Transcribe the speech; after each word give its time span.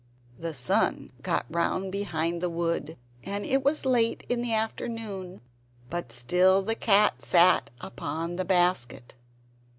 The 0.39 0.55
sun 0.55 1.11
got 1.21 1.45
round 1.47 1.91
behind 1.91 2.41
the 2.41 2.49
wood, 2.49 2.97
and 3.23 3.45
it 3.45 3.63
was 3.63 3.83
quite 3.83 3.91
late 3.91 4.25
in 4.29 4.41
the 4.41 4.51
afternoon; 4.51 5.41
but 5.91 6.11
still 6.11 6.63
the 6.63 6.73
cat 6.73 7.21
sat 7.21 7.69
upon 7.79 8.35
the 8.37 8.45
basket. 8.45 9.13